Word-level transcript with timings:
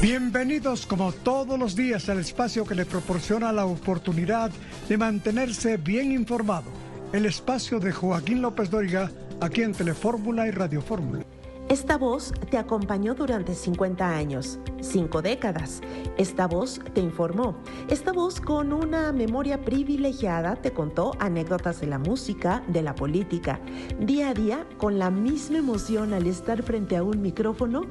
Bienvenidos 0.00 0.86
como 0.86 1.10
todos 1.10 1.58
los 1.58 1.74
días 1.74 2.08
al 2.08 2.20
espacio 2.20 2.64
que 2.64 2.76
le 2.76 2.86
proporciona 2.86 3.50
la 3.50 3.66
oportunidad 3.66 4.52
de 4.88 4.96
mantenerse 4.96 5.76
bien 5.76 6.12
informado. 6.12 6.70
El 7.12 7.26
espacio 7.26 7.80
de 7.80 7.90
Joaquín 7.90 8.40
López 8.40 8.70
Dóriga 8.70 9.10
aquí 9.40 9.62
en 9.62 9.72
Telefórmula 9.72 10.46
y 10.46 10.52
Radio 10.52 10.82
Fórmula. 10.82 11.24
Esta 11.68 11.98
voz 11.98 12.32
te 12.48 12.58
acompañó 12.58 13.16
durante 13.16 13.56
50 13.56 14.08
años, 14.08 14.60
cinco 14.80 15.20
décadas. 15.20 15.80
Esta 16.16 16.46
voz 16.46 16.80
te 16.94 17.00
informó. 17.00 17.60
Esta 17.88 18.12
voz 18.12 18.40
con 18.40 18.72
una 18.72 19.12
memoria 19.12 19.62
privilegiada 19.62 20.54
te 20.54 20.72
contó 20.72 21.10
anécdotas 21.18 21.80
de 21.80 21.88
la 21.88 21.98
música, 21.98 22.62
de 22.68 22.82
la 22.82 22.94
política, 22.94 23.60
día 23.98 24.28
a 24.28 24.34
día 24.34 24.64
con 24.76 25.00
la 25.00 25.10
misma 25.10 25.58
emoción 25.58 26.14
al 26.14 26.28
estar 26.28 26.62
frente 26.62 26.96
a 26.96 27.02
un 27.02 27.20
micrófono 27.20 27.82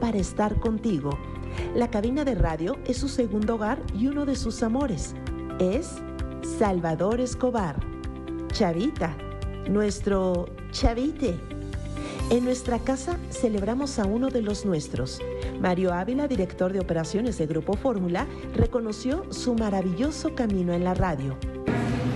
para 0.00 0.18
estar 0.18 0.60
contigo. 0.60 1.10
La 1.74 1.90
cabina 1.90 2.24
de 2.24 2.34
radio 2.34 2.76
es 2.86 2.96
su 2.96 3.08
segundo 3.08 3.56
hogar 3.56 3.78
y 3.98 4.06
uno 4.06 4.24
de 4.24 4.36
sus 4.36 4.62
amores. 4.62 5.14
Es 5.58 5.90
Salvador 6.58 7.20
Escobar. 7.20 7.76
Chavita, 8.52 9.14
nuestro 9.68 10.46
chavite. 10.70 11.36
En 12.30 12.44
nuestra 12.44 12.78
casa 12.78 13.18
celebramos 13.30 13.98
a 13.98 14.04
uno 14.04 14.30
de 14.30 14.42
los 14.42 14.64
nuestros. 14.64 15.20
Mario 15.60 15.92
Ávila, 15.92 16.26
director 16.28 16.72
de 16.72 16.80
operaciones 16.80 17.38
de 17.38 17.46
Grupo 17.46 17.74
Fórmula, 17.74 18.26
reconoció 18.54 19.32
su 19.32 19.54
maravilloso 19.54 20.34
camino 20.34 20.72
en 20.72 20.84
la 20.84 20.94
radio. 20.94 21.36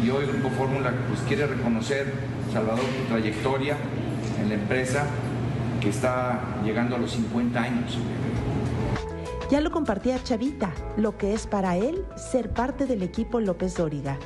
Y 0.04 0.10
hoy 0.10 0.26
Grupo 0.26 0.48
Fórmula 0.50 0.92
pues, 1.08 1.20
quiere 1.28 1.46
reconocer, 1.46 2.12
Salvador, 2.52 2.80
tu 2.80 3.12
trayectoria 3.12 3.76
en 4.40 4.48
la 4.48 4.54
empresa 4.54 5.06
que 5.80 5.90
está 5.90 6.60
llegando 6.64 6.96
a 6.96 6.98
los 6.98 7.12
50 7.12 7.60
años. 7.60 7.96
Ya 9.50 9.60
lo 9.60 9.72
compartía 9.72 10.22
Chavita, 10.22 10.72
lo 10.96 11.18
que 11.18 11.34
es 11.34 11.46
para 11.46 11.76
él 11.76 12.04
ser 12.16 12.50
parte 12.50 12.86
del 12.86 13.02
equipo 13.02 13.40
López 13.40 13.74
Dóriga. 13.74 14.16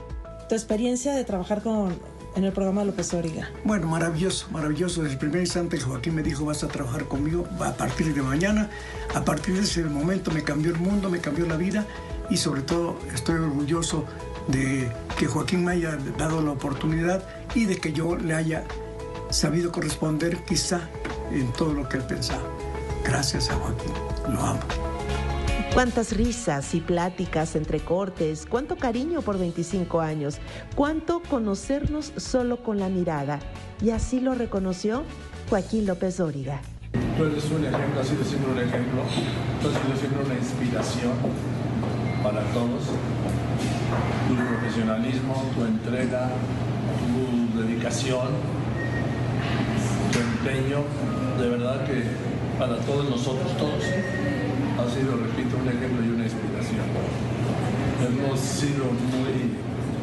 Tu 0.48 0.55
experiencia 0.55 1.14
de 1.14 1.25
trabajar 1.25 1.62
con 1.62 1.94
en 2.36 2.44
el 2.44 2.53
programa 2.53 2.84
López 2.84 3.14
Origa? 3.14 3.48
Bueno, 3.64 3.86
maravilloso, 3.86 4.48
maravilloso. 4.50 5.02
Desde 5.02 5.14
el 5.14 5.19
primer 5.19 5.41
instante 5.41 5.78
Joaquín 5.78 6.14
me 6.14 6.22
dijo, 6.22 6.45
vas 6.45 6.64
a 6.64 6.69
trabajar 6.69 7.06
conmigo 7.06 7.47
a 7.61 7.72
partir 7.72 8.12
de 8.14 8.22
mañana. 8.22 8.70
A 9.14 9.25
partir 9.25 9.55
de 9.55 9.62
ese 9.62 9.84
momento 9.84 10.30
me 10.30 10.42
cambió 10.42 10.72
el 10.72 10.78
mundo, 10.78 11.08
me 11.11 11.20
cambió 11.20 11.47
la 11.47 11.56
vida 11.56 11.86
y 12.30 12.36
sobre 12.36 12.62
todo 12.62 12.98
estoy 13.14 13.36
orgulloso 13.36 14.05
de 14.48 14.91
que 15.19 15.27
Joaquín 15.27 15.64
me 15.64 15.72
haya 15.72 15.97
dado 16.19 16.42
la 16.42 16.50
oportunidad 16.50 17.22
y 17.55 17.67
de 17.67 17.77
que 17.78 17.92
yo 17.92 18.17
le 18.17 18.34
haya 18.34 18.64
sabido 19.30 19.72
corresponder 19.72 20.39
quizá 20.45 20.80
en 21.30 21.52
todo 21.52 21.72
lo 21.72 21.89
que 21.89 21.98
él 21.98 22.05
pensaba. 22.05 22.42
Gracias 23.05 23.50
a 23.50 23.55
Joaquín, 23.55 23.92
lo 24.28 24.41
amo. 24.41 24.94
Cuántas 25.75 26.17
risas 26.17 26.72
y 26.77 26.80
pláticas 26.80 27.56
entre 27.56 27.80
cortes, 27.80 28.47
cuánto 28.48 28.77
cariño 28.77 29.22
por 29.22 29.41
25 29.41 30.00
años, 30.00 30.39
cuánto 30.77 31.20
conocernos 31.28 32.12
solo 32.17 32.62
con 32.62 32.78
la 32.78 32.89
mirada. 32.89 33.41
Y 33.83 33.91
así 33.91 34.20
lo 34.20 34.36
reconoció 34.36 35.02
Joaquín 35.50 35.84
López 35.84 36.19
Dóriga. 36.19 36.61
Tú 37.19 37.25
eres 37.25 37.50
un 37.50 37.64
ejemplo, 37.64 38.00
has 38.00 38.06
sido 38.06 38.25
siempre 38.25 38.52
un 38.52 38.58
ejemplo, 38.61 39.02
tú 39.61 39.69
has 39.69 39.75
sido 39.75 39.97
siempre 39.98 40.25
una 40.25 40.34
inspiración 40.34 41.12
para 42.22 42.41
todos. 42.52 42.84
Tu 44.28 44.34
profesionalismo, 44.36 45.50
tu 45.56 45.64
entrega, 45.64 46.28
tu 47.02 47.61
dedicación, 47.61 48.28
tu 50.12 50.19
empeño, 50.20 50.84
de 51.41 51.48
verdad 51.48 51.84
que 51.84 52.33
para 52.58 52.77
todos 52.78 53.08
nosotros, 53.08 53.56
todos, 53.58 53.83
ha 53.83 54.86
sido, 54.91 55.16
repito, 55.16 55.56
un 55.56 55.69
ejemplo 55.69 56.05
y 56.05 56.08
una 56.08 56.24
inspiración. 56.24 56.86
Hemos 58.05 58.41
sido 58.41 58.84
muy 58.84 59.50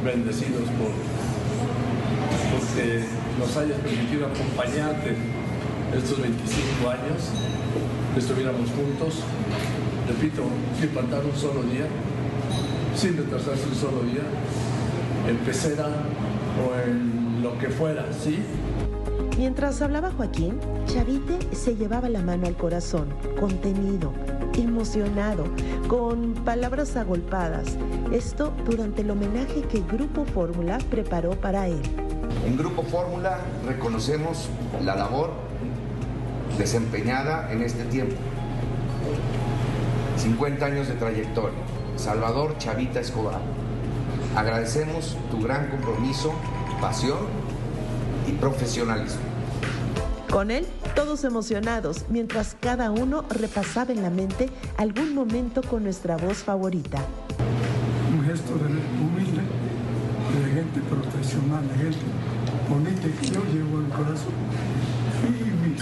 bendecidos 0.04 0.64
por 0.80 0.92
porque 2.52 3.04
nos 3.40 3.56
hayas 3.58 3.80
permitido 3.80 4.28
acompañarte 4.28 5.16
estos 5.96 6.22
25 6.22 6.90
años, 6.90 7.32
que 8.14 8.20
estuviéramos 8.20 8.70
juntos, 8.72 9.24
repito, 10.08 10.44
sin 10.80 10.90
faltar 10.90 11.24
un 11.26 11.36
solo 11.36 11.64
día, 11.64 11.88
sin 12.96 13.18
retrasarse 13.18 13.68
un 13.68 13.76
solo 13.76 14.04
día, 14.04 14.24
en 15.28 15.38
pecera 15.38 15.88
o 16.60 16.90
en 16.90 17.42
lo 17.42 17.58
que 17.58 17.70
fuera, 17.70 18.06
¿sí? 18.12 18.40
Mientras 19.42 19.82
hablaba 19.82 20.12
Joaquín, 20.12 20.60
Chavite 20.86 21.40
se 21.56 21.76
llevaba 21.76 22.10
la 22.10 22.22
mano 22.22 22.46
al 22.46 22.56
corazón, 22.56 23.08
contenido, 23.40 24.14
emocionado, 24.54 25.46
con 25.88 26.36
palabras 26.46 26.96
agolpadas. 26.96 27.76
Esto 28.12 28.54
durante 28.70 29.02
el 29.02 29.10
homenaje 29.10 29.64
que 29.64 29.82
Grupo 29.82 30.26
Fórmula 30.26 30.78
preparó 30.92 31.32
para 31.32 31.68
él. 31.68 31.82
En 32.46 32.56
Grupo 32.56 32.84
Fórmula 32.84 33.40
reconocemos 33.66 34.48
la 34.86 34.96
labor 34.96 35.32
desempeñada 36.60 37.52
en 37.52 37.64
este 37.64 37.84
tiempo. 37.86 38.18
50 40.18 40.64
años 40.64 40.88
de 40.88 40.94
trayectoria. 40.94 41.58
Salvador 41.96 42.60
Chavita 42.60 43.00
Escobar. 43.00 43.42
Agradecemos 44.36 45.18
tu 45.32 45.42
gran 45.42 45.72
compromiso, 45.72 46.32
pasión 46.80 47.18
y 48.28 48.34
profesionalismo. 48.34 49.31
Con 50.32 50.50
él, 50.50 50.66
todos 50.96 51.26
emocionados, 51.26 52.06
mientras 52.08 52.56
cada 52.58 52.90
uno 52.90 53.26
repasaba 53.30 53.92
en 53.92 54.02
la 54.02 54.10
mente 54.10 54.50
algún 54.78 55.14
momento 55.14 55.62
con 55.62 55.84
nuestra 55.84 56.16
voz 56.16 56.38
favorita. 56.38 57.00
Un 58.18 58.24
gesto 58.24 58.54
de 58.54 58.68
humilde, 58.70 59.42
de 60.34 60.54
gente 60.54 60.80
profesional, 60.90 61.68
de 61.68 61.76
gente 61.84 62.00
bonita 62.70 63.02
que 63.02 63.28
yo 63.28 63.44
llevo 63.54 63.80
el 63.80 63.90
corazón. 63.90 64.32
Y 65.28 65.68
mis 65.68 65.82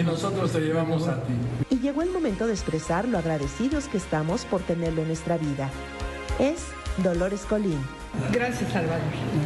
Y 0.00 0.02
nosotros 0.04 0.50
te 0.50 0.58
llevamos 0.58 1.06
a 1.06 1.22
ti. 1.22 1.34
Y 1.70 1.78
llegó 1.78 2.02
el 2.02 2.10
momento 2.10 2.48
de 2.48 2.54
expresar 2.54 3.06
lo 3.06 3.18
agradecidos 3.18 3.86
que 3.86 3.96
estamos 3.96 4.44
por 4.44 4.60
tenerlo 4.62 5.02
en 5.02 5.06
nuestra 5.06 5.38
vida. 5.38 5.70
Es 6.40 6.64
Dolores 6.96 7.42
Colín. 7.42 7.78
Gracias, 8.32 8.72
Salvador. 8.72 8.98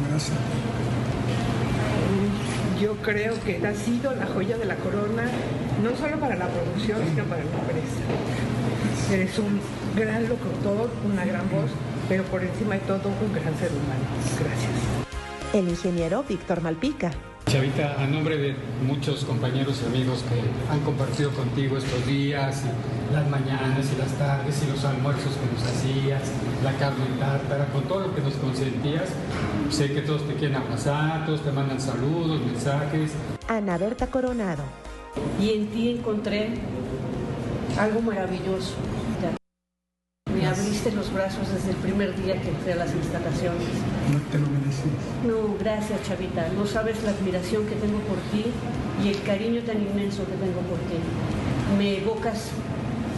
Gracias 0.09 0.33
yo 2.79 2.95
creo 2.97 3.33
que 3.43 3.65
ha 3.65 3.73
sido 3.73 4.13
la 4.15 4.25
joya 4.27 4.57
de 4.57 4.65
la 4.65 4.75
corona, 4.75 5.23
no 5.83 5.95
solo 5.95 6.19
para 6.19 6.35
la 6.35 6.47
producción, 6.47 6.99
sino 7.07 7.23
para 7.25 7.43
la 7.43 7.51
empresa. 7.51 8.01
Eres 9.11 9.37
un 9.39 9.59
gran 9.95 10.27
locutor, 10.27 10.89
una 11.05 11.25
gran 11.25 11.49
voz, 11.49 11.71
pero 12.09 12.23
por 12.23 12.43
encima 12.43 12.75
de 12.75 12.81
todo 12.81 13.09
un 13.09 13.33
gran 13.33 13.57
ser 13.57 13.71
humano. 13.71 14.05
Gracias. 14.39 14.71
El 15.53 15.69
ingeniero 15.69 16.23
Víctor 16.27 16.61
Malpica. 16.61 17.11
Chavita, 17.55 17.95
a 18.03 18.05
nombre 18.05 18.35
de 18.35 18.53
muchos 18.85 19.23
compañeros 19.23 19.81
y 19.81 19.85
amigos 19.85 20.25
que 20.27 20.35
han 20.69 20.81
compartido 20.81 21.31
contigo 21.31 21.77
estos 21.77 22.05
días, 22.05 22.65
y 22.65 23.13
las 23.13 23.29
mañanas 23.29 23.89
y 23.95 23.97
las 23.97 24.11
tardes 24.17 24.61
y 24.61 24.69
los 24.69 24.83
almuerzos 24.83 25.31
que 25.37 25.53
nos 25.53 25.63
hacías, 25.63 26.33
la 26.65 26.73
carne 26.73 27.05
tártara, 27.17 27.67
con 27.67 27.83
todo 27.83 28.07
lo 28.07 28.13
que 28.13 28.19
nos 28.19 28.33
consentías, 28.33 29.07
sé 29.69 29.93
que 29.93 30.01
todos 30.01 30.27
te 30.27 30.33
quieren 30.33 30.57
abrazar, 30.57 31.25
todos 31.25 31.45
te 31.45 31.51
mandan 31.53 31.79
saludos, 31.79 32.41
mensajes. 32.41 33.13
Ana 33.47 33.77
Berta 33.77 34.07
Coronado. 34.07 34.63
Y 35.39 35.51
en 35.51 35.67
ti 35.67 35.91
encontré 35.91 36.55
algo 37.79 38.01
maravilloso 38.01 38.75
los 40.93 41.11
brazos 41.11 41.49
desde 41.51 41.71
el 41.71 41.77
primer 41.77 42.15
día 42.21 42.39
que 42.41 42.49
entré 42.49 42.73
a 42.73 42.75
las 42.75 42.93
instalaciones. 42.93 43.67
No 44.11 44.19
te 44.31 44.37
lo 44.37 44.47
mereces. 44.47 44.85
No, 45.25 45.57
gracias, 45.59 46.03
Chavita. 46.03 46.47
No 46.55 46.65
sabes 46.67 47.03
la 47.03 47.11
admiración 47.11 47.65
que 47.65 47.75
tengo 47.75 47.99
por 47.99 48.17
ti 48.31 48.45
y 49.03 49.09
el 49.09 49.21
cariño 49.23 49.61
tan 49.61 49.81
inmenso 49.81 50.25
que 50.25 50.33
tengo 50.33 50.61
por 50.61 50.77
ti. 50.89 50.97
Me 51.77 51.97
evocas 51.97 52.49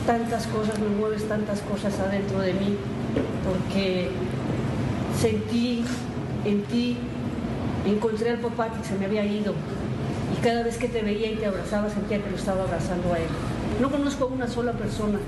tantas 0.06 0.47
cosas, 0.47 0.80
me 0.80 0.88
mueves 0.88 1.27
tantas 1.27 1.62
cosas 1.62 2.00
adentro 2.00 2.39
de 2.39 2.53
mí, 2.53 2.77
porque 3.44 4.09
sentí 5.19 5.83
en 6.45 6.63
ti, 6.63 6.97
encontré 7.86 8.30
al 8.30 8.39
papá 8.39 8.71
que 8.71 8.88
se 8.88 8.95
me 8.95 9.06
había 9.06 9.25
ido. 9.25 9.53
Y 10.38 10.41
cada 10.41 10.63
vez 10.63 10.77
que 10.77 10.88
te 10.88 11.01
veía 11.01 11.31
y 11.31 11.36
te 11.36 11.45
abrazaba, 11.45 11.89
sentía 11.89 12.24
que 12.24 12.30
lo 12.30 12.38
estaba 12.38 12.63
abrazando 12.63 13.13
a 13.13 13.18
él. 13.18 13.27
No 13.81 13.91
conozco 13.91 14.25
a 14.25 14.27
una 14.27 14.47
sola 14.47 14.71
persona 14.74 15.19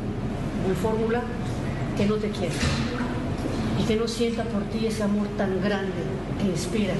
en 0.67 0.75
fórmula 0.75 1.23
que 1.99 2.05
no 2.05 2.15
te 2.15 2.29
quiera 2.29 2.53
y 3.77 3.83
que 3.83 3.97
no 3.97 4.07
sienta 4.07 4.45
por 4.45 4.63
ti 4.69 4.87
ese 4.87 5.03
amor 5.03 5.27
tan 5.37 5.61
grande 5.61 5.91
que 6.41 6.47
inspiras. 6.47 6.95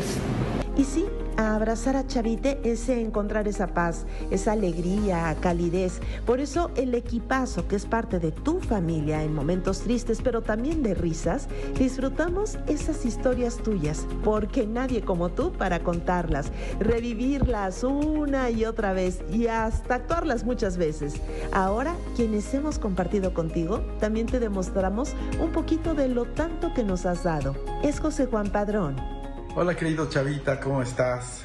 Y 0.80 0.86
sí, 0.86 1.06
abrazar 1.36 1.98
a 1.98 2.08
Chavite 2.08 2.62
es 2.64 2.88
encontrar 2.88 3.50
esa 3.50 3.68
paz, 3.68 4.06
esa 4.32 4.54
alegría, 4.54 5.36
calidez. 5.42 6.00
Por 6.26 6.40
eso 6.40 6.72
el 6.78 6.96
equipazo 6.96 7.68
que 7.68 7.76
es 7.76 7.86
parte 7.86 8.18
de 8.18 8.32
tu 8.32 8.62
familia 8.62 9.22
en 9.22 9.36
momentos 9.36 9.82
tristes, 9.82 10.22
pero 10.24 10.42
también 10.42 10.82
de 10.82 10.94
risas, 10.94 11.50
disfrutamos 11.78 12.58
esas 12.68 13.06
historias 13.06 13.58
tuyas, 13.58 14.08
porque 14.24 14.66
nadie 14.66 15.02
como 15.02 15.28
tú 15.28 15.52
para 15.52 15.82
contarlas, 15.82 16.50
revivirlas 16.80 17.84
una 17.84 18.50
y 18.50 18.64
otra 18.64 18.94
vez 18.94 19.22
y 19.30 19.48
hasta 19.48 19.96
actuarlas 19.96 20.46
muchas 20.46 20.78
veces. 20.78 21.16
Ahora, 21.52 21.94
quienes 22.16 22.54
hemos 22.54 22.80
compartido 22.80 23.34
contigo, 23.34 23.82
también 24.00 24.28
te 24.28 24.40
demostramos 24.40 25.14
un 25.42 25.52
poquito 25.52 25.94
de 25.94 26.08
lo 26.08 26.24
tanto 26.24 26.74
que 26.74 26.86
nos 26.86 27.06
has 27.06 27.26
dado. 27.26 27.54
Es 27.84 28.00
José 28.00 28.28
Juan 28.28 28.50
Padrón. 28.50 29.19
Hola 29.56 29.76
querido 29.76 30.08
Chavita, 30.08 30.60
¿cómo 30.60 30.84
estás? 30.84 31.42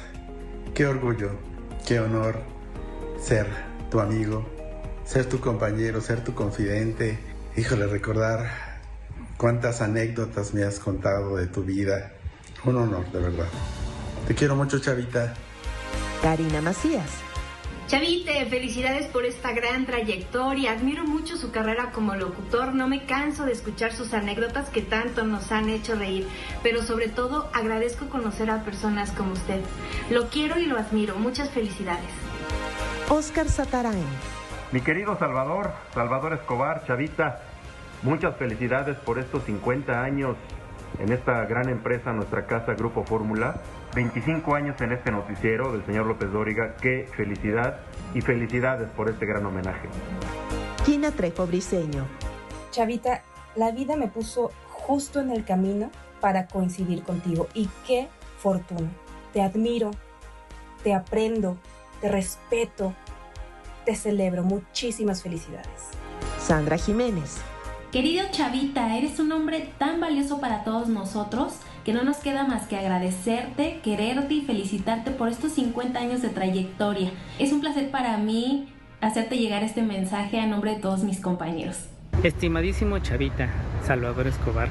Qué 0.75 0.85
orgullo, 0.85 1.31
qué 1.87 1.99
honor 1.99 2.39
ser 3.19 3.47
tu 3.89 3.99
amigo, 3.99 4.45
ser 5.03 5.27
tu 5.27 5.39
compañero, 5.39 5.99
ser 6.01 6.23
tu 6.23 6.35
confidente. 6.35 7.17
Híjole, 7.57 7.87
recordar 7.87 8.79
cuántas 9.37 9.81
anécdotas 9.81 10.53
me 10.53 10.63
has 10.63 10.79
contado 10.79 11.35
de 11.35 11.47
tu 11.47 11.63
vida. 11.63 12.13
Un 12.63 12.77
honor, 12.77 13.11
de 13.11 13.19
verdad. 13.19 13.47
Te 14.27 14.35
quiero 14.35 14.55
mucho, 14.55 14.77
Chavita. 14.79 15.33
Karina 16.21 16.61
Macías. 16.61 17.24
Chavite, 17.87 18.43
felicidades 18.47 19.05
por 19.05 19.25
esta 19.25 19.51
gran 19.51 19.85
trayectoria. 19.85 20.71
Admiro 20.71 21.03
mucho 21.03 21.37
su 21.37 21.51
carrera 21.51 21.91
como 21.91 22.15
locutor. 22.15 22.73
No 22.73 22.87
me 22.87 23.05
canso 23.05 23.45
de 23.45 23.51
escuchar 23.51 23.93
sus 23.93 24.15
anécdotas 24.15 24.71
que 24.71 24.81
tanto 24.81 25.23
nos 25.23 25.51
han 25.51 25.69
hecho 25.69 25.93
reír. 25.93 26.27
Pero 26.63 26.81
sobre 26.81 27.09
todo 27.09 27.47
agradezco 27.53 28.09
conocer 28.09 28.49
a 28.49 28.63
personas 28.63 29.11
como 29.11 29.33
usted. 29.33 29.61
Lo 30.09 30.29
quiero 30.29 30.59
y 30.59 30.65
lo 30.65 30.79
admiro. 30.79 31.19
Muchas 31.19 31.51
felicidades. 31.51 32.09
Oscar 33.07 33.49
Satarán. 33.49 34.01
Mi 34.71 34.81
querido 34.81 35.15
Salvador, 35.19 35.71
Salvador 35.93 36.33
Escobar, 36.33 36.87
Chavita, 36.87 37.43
muchas 38.01 38.35
felicidades 38.37 38.97
por 38.97 39.19
estos 39.19 39.43
50 39.43 40.03
años 40.03 40.37
en 40.97 41.11
esta 41.11 41.45
gran 41.45 41.69
empresa, 41.69 42.13
nuestra 42.13 42.47
casa 42.47 42.73
Grupo 42.73 43.03
Fórmula. 43.03 43.61
25 43.95 44.55
años 44.55 44.79
en 44.81 44.91
este 44.91 45.09
noticiero 45.09 45.71
del 45.71 45.85
señor 45.85 46.05
López 46.05 46.29
Dóriga. 46.29 46.75
Qué 46.75 47.07
felicidad 47.15 47.79
y 48.13 48.19
felicidades 48.19 48.89
por 48.89 49.09
este 49.09 49.25
gran 49.25 49.45
homenaje. 49.45 49.87
Quina 50.85 51.11
Trejo 51.11 51.47
Briseño. 51.47 52.05
Chavita, 52.71 53.23
la 53.55 53.71
vida 53.71 53.95
me 53.95 54.09
puso 54.09 54.51
justo 54.69 55.21
en 55.21 55.31
el 55.31 55.45
camino 55.45 55.89
para 56.19 56.47
coincidir 56.47 57.03
contigo 57.03 57.47
y 57.53 57.69
qué 57.87 58.09
fortuna. 58.37 58.91
Te 59.31 59.41
admiro, 59.41 59.91
te 60.83 60.93
aprendo, 60.93 61.57
te 62.01 62.09
respeto, 62.09 62.93
te 63.85 63.95
celebro. 63.95 64.43
Muchísimas 64.43 65.23
felicidades. 65.23 65.91
Sandra 66.37 66.77
Jiménez. 66.77 67.37
Querido 67.93 68.25
Chavita, 68.29 68.97
eres 68.97 69.19
un 69.21 69.31
hombre 69.31 69.71
tan 69.77 70.01
valioso 70.01 70.41
para 70.41 70.65
todos 70.65 70.89
nosotros 70.89 71.59
que 71.85 71.93
no 71.93 72.03
nos 72.03 72.17
queda 72.17 72.45
más 72.45 72.67
que 72.67 72.75
agradecerte, 72.77 73.79
quererte 73.83 74.33
y 74.33 74.41
felicitarte 74.41 75.11
por 75.11 75.29
estos 75.29 75.51
50 75.53 75.99
años 75.99 76.23
de 76.23 76.29
trayectoria. 76.29 77.11
Es 77.37 77.53
un 77.53 77.61
placer 77.61 77.91
para 77.91 78.17
mí 78.17 78.73
hacerte 79.01 79.37
llegar 79.37 79.63
este 79.63 79.83
mensaje 79.83 80.39
a 80.39 80.47
nombre 80.47 80.71
de 80.71 80.81
todos 80.81 81.03
mis 81.03 81.21
compañeros. 81.21 81.85
Estimadísimo 82.23 82.97
Chavita, 82.99 83.49
Salvador 83.85 84.25
Escobar, 84.25 84.67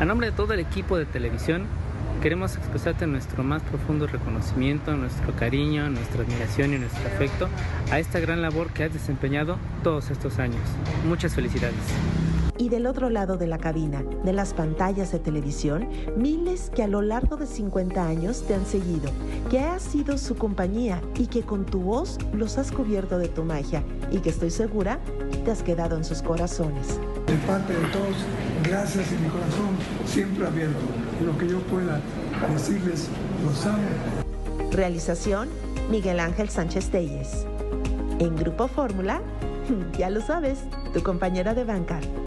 a 0.00 0.04
nombre 0.04 0.30
de 0.30 0.36
todo 0.36 0.52
el 0.52 0.58
equipo 0.58 0.98
de 0.98 1.06
televisión, 1.06 1.66
queremos 2.20 2.56
expresarte 2.56 3.06
nuestro 3.06 3.44
más 3.44 3.62
profundo 3.62 4.08
reconocimiento, 4.08 4.96
nuestro 4.96 5.36
cariño, 5.36 5.88
nuestra 5.88 6.22
admiración 6.22 6.74
y 6.74 6.78
nuestro 6.78 7.06
afecto 7.06 7.48
a 7.92 8.00
esta 8.00 8.18
gran 8.18 8.42
labor 8.42 8.72
que 8.72 8.82
has 8.82 8.92
desempeñado 8.92 9.56
todos 9.84 10.10
estos 10.10 10.40
años. 10.40 10.62
Muchas 11.06 11.32
felicidades 11.32 11.76
y 12.60 12.68
del 12.68 12.86
otro 12.86 13.08
lado 13.08 13.38
de 13.38 13.46
la 13.46 13.56
cabina, 13.56 14.04
de 14.22 14.34
las 14.34 14.52
pantallas 14.52 15.12
de 15.12 15.18
televisión, 15.18 15.88
miles 16.14 16.70
que 16.74 16.82
a 16.82 16.88
lo 16.88 17.00
largo 17.00 17.38
de 17.38 17.46
50 17.46 18.06
años 18.06 18.44
te 18.46 18.54
han 18.54 18.66
seguido, 18.66 19.10
que 19.48 19.60
has 19.60 19.82
sido 19.82 20.18
su 20.18 20.36
compañía 20.36 21.00
y 21.14 21.28
que 21.28 21.40
con 21.40 21.64
tu 21.64 21.80
voz 21.80 22.18
los 22.34 22.58
has 22.58 22.70
cubierto 22.70 23.16
de 23.16 23.28
tu 23.28 23.44
magia 23.44 23.82
y 24.12 24.18
que 24.18 24.28
estoy 24.28 24.50
segura 24.50 25.00
te 25.42 25.50
has 25.50 25.62
quedado 25.62 25.96
en 25.96 26.04
sus 26.04 26.20
corazones. 26.20 27.00
De 27.26 27.34
parte 27.46 27.72
de 27.72 27.86
todos, 27.88 28.16
gracias 28.62 29.10
y 29.10 29.14
mi 29.14 29.30
corazón 29.30 29.70
siempre 30.04 30.46
abierto. 30.46 30.80
Lo 31.24 31.38
que 31.38 31.48
yo 31.48 31.60
pueda 31.60 31.98
decirles, 32.52 33.08
los 33.42 33.64
amo. 33.64 33.78
Realización, 34.70 35.48
Miguel 35.90 36.20
Ángel 36.20 36.50
Sánchez 36.50 36.90
Telles. 36.90 37.46
En 38.18 38.36
Grupo 38.36 38.68
Fórmula, 38.68 39.22
ya 39.98 40.10
lo 40.10 40.20
sabes, 40.20 40.58
tu 40.92 41.02
compañera 41.02 41.54
de 41.54 41.64
banca. 41.64 42.00